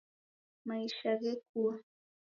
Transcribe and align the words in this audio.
Maisha 0.67 1.11
ghekua 1.21 1.73